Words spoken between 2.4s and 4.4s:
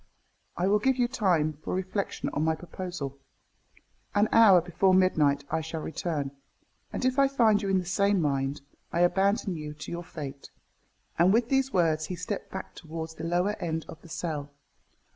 my proposal. An